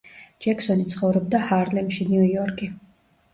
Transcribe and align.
ჯექსონი 0.45 0.85
ცხოვრობდა 0.93 1.43
ჰარლემში, 1.51 2.09
ნიუ-იორკი. 2.15 2.71